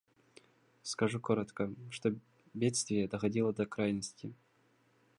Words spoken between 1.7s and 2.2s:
что